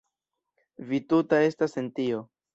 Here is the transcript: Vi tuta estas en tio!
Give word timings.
Vi 0.93 1.01
tuta 1.13 1.43
estas 1.51 1.79
en 1.85 1.93
tio! 2.01 2.25